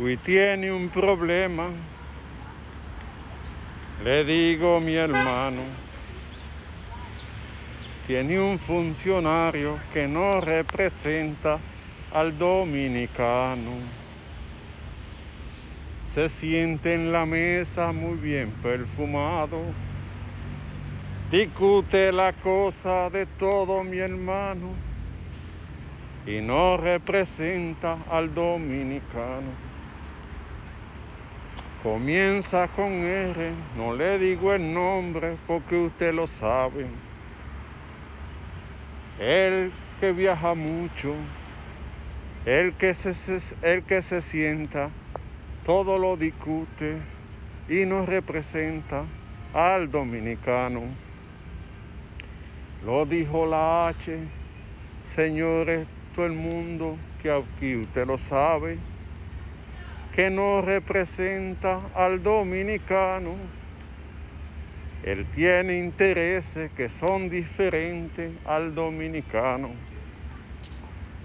[0.00, 1.70] Hoy tiene un problema,
[4.04, 5.62] le digo mi hermano,
[8.06, 11.58] tiene un funcionario que no representa
[12.12, 13.72] al dominicano.
[16.14, 19.58] Se siente en la mesa muy bien perfumado,
[21.28, 24.68] discute la cosa de todo mi hermano
[26.24, 29.66] y no representa al dominicano.
[31.90, 36.84] Comienza con R, no le digo el nombre porque usted lo sabe.
[39.18, 41.14] El que viaja mucho,
[42.44, 43.14] el que se,
[43.62, 44.90] el que se sienta,
[45.64, 46.98] todo lo discute
[47.70, 49.04] y nos representa
[49.54, 50.82] al dominicano.
[52.84, 54.14] Lo dijo la H,
[55.16, 58.76] señores, todo el mundo que aquí usted lo sabe
[60.18, 63.36] que no representa al dominicano.
[65.04, 69.70] Él tiene intereses que son diferentes al dominicano.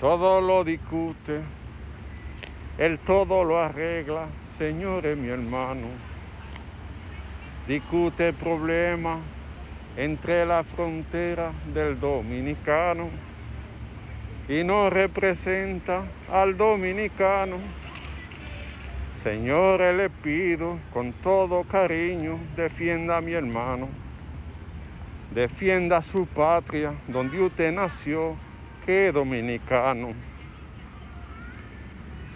[0.00, 1.40] Todo lo discute,
[2.78, 4.26] él todo lo arregla,
[4.58, 5.86] señores mi hermano.
[7.68, 9.20] Discute problemas
[9.96, 13.08] entre la frontera del dominicano
[14.48, 17.58] y no representa al dominicano.
[19.22, 23.86] Señores, le pido con todo cariño, defienda a mi hermano,
[25.34, 28.34] defienda su patria donde usted nació,
[28.86, 30.14] que dominicano.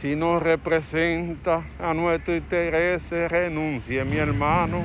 [0.00, 4.84] Si no representa a nuestro interés, renuncie mi hermano.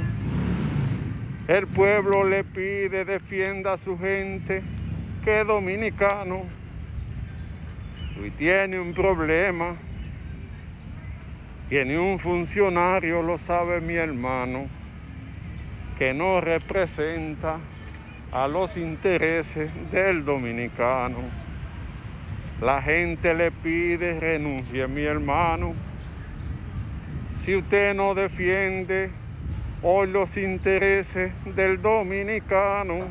[1.47, 4.61] El pueblo le pide, defienda a su gente,
[5.25, 6.43] que dominicano.
[8.23, 9.77] Y tiene un problema
[11.69, 14.67] que ni un funcionario lo sabe mi hermano,
[15.97, 17.59] que no representa
[18.31, 21.19] a los intereses del dominicano.
[22.61, 25.75] La gente le pide renuncie mi hermano.
[27.43, 29.11] Si usted no defiende
[29.83, 33.05] hoy los intereses del dominicano,